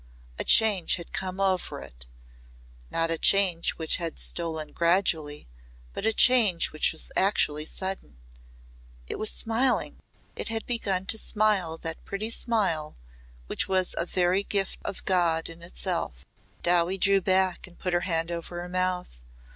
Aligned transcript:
A 0.39 0.43
change 0.43 0.95
had 0.95 1.13
come 1.13 1.39
over 1.39 1.79
it 1.79 2.07
not 2.89 3.11
a 3.11 3.19
change 3.19 3.73
which 3.73 3.97
had 3.97 4.17
stolen 4.17 4.71
gradually 4.71 5.47
but 5.93 6.07
a 6.07 6.11
change 6.11 6.71
which 6.71 6.91
was 6.91 7.11
actually 7.15 7.65
sudden. 7.65 8.17
It 9.05 9.19
was 9.19 9.29
smiling 9.31 9.99
it 10.35 10.49
had 10.49 10.65
begun 10.65 11.05
to 11.05 11.19
smile 11.19 11.77
that 11.83 12.03
pretty 12.03 12.31
smile 12.31 12.97
which 13.45 13.67
was 13.67 13.93
a 13.95 14.07
very 14.07 14.41
gift 14.43 14.79
of 14.83 15.05
God 15.05 15.49
in 15.49 15.61
itself. 15.61 16.25
Dowie 16.63 16.97
drew 16.97 17.21
back 17.21 17.67
and 17.67 17.77
put 17.77 17.93
her 17.93 17.99
hand 17.99 18.31
over 18.31 18.59
her 18.59 18.69
mouth. 18.69 19.21